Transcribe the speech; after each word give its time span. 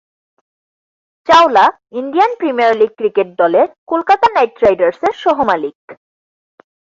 Chawla 1.27 1.65
Indian 1.91 2.31
Premier 2.39 2.73
League 2.75 2.91
cricket 2.97 3.29
দলের 3.37 3.67
Kolkata 3.89 4.27
Knight 4.35 4.53
রাইডার্সের 4.63 5.13
সহ-মালিক। 5.23 5.77